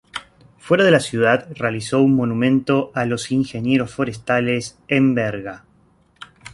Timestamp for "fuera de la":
0.57-0.99